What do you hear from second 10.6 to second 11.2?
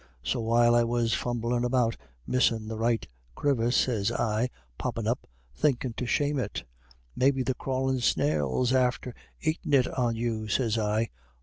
I.